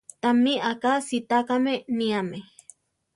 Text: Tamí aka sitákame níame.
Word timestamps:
Tamí 0.21 0.53
aka 0.69 0.93
sitákame 1.07 1.73
níame. 1.97 2.39